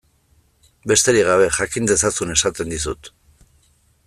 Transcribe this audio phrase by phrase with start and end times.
[0.91, 3.13] Besterik gabe, jakin dezazun esaten dizut.